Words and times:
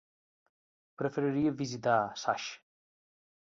Preferiria 1.01 1.53
visitar 1.61 1.99
Saix. 2.25 2.51